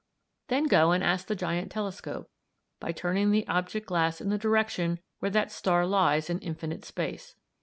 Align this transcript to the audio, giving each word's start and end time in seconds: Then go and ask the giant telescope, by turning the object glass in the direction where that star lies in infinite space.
Then 0.47 0.63
go 0.63 0.93
and 0.93 1.03
ask 1.03 1.27
the 1.27 1.35
giant 1.35 1.71
telescope, 1.71 2.27
by 2.79 2.91
turning 2.91 3.29
the 3.29 3.47
object 3.47 3.85
glass 3.85 4.19
in 4.19 4.29
the 4.29 4.37
direction 4.39 4.97
where 5.19 5.29
that 5.29 5.51
star 5.51 5.85
lies 5.85 6.27
in 6.27 6.39
infinite 6.39 6.83
space. 6.83 7.35